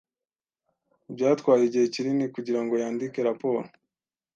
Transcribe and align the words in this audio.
Byatwaye 1.13 1.63
igihe 1.65 1.85
kinini 1.93 2.25
kugirango 2.35 2.73
yandike 2.81 3.19
raporo. 3.27 3.61